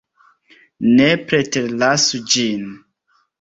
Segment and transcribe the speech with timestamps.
[0.93, 2.67] Ne preterlasu ĝin.